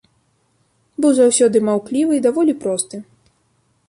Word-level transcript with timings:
Быў 1.03 1.11
заўсёды 1.19 1.57
маўклівы 1.67 2.13
і 2.21 2.23
даволі 2.29 2.57
просты. 2.65 3.01